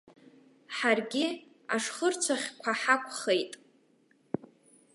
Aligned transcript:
Ҳаргьы 0.75 1.27
ашхырцәаӷьқәа 1.75 2.71
ҳакәхеит. 2.81 3.53